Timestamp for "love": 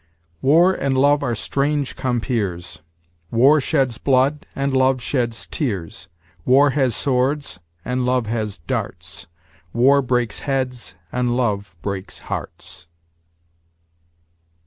0.97-1.21, 4.75-4.99, 8.03-8.25, 11.37-11.75